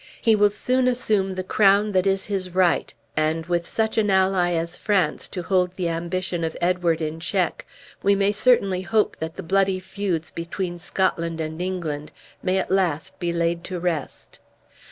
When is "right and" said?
2.55-3.45